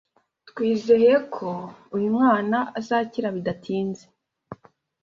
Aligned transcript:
twizeye 0.49 1.13
ko 1.35 1.49
uyu 1.95 2.09
mwana 2.17 2.57
azakira 2.79 3.27
bidatinze 3.35 4.03